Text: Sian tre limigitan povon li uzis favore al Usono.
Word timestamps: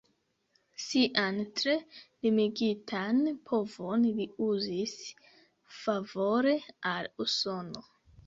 Sian 0.83 1.35
tre 1.59 1.75
limigitan 2.27 3.19
povon 3.51 4.07
li 4.19 4.25
uzis 4.47 4.97
favore 5.83 6.57
al 6.95 7.11
Usono. 7.27 7.85